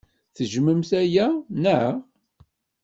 Tejjmemt 0.35 0.91
aya, 1.01 1.27
naɣ? 1.63 1.91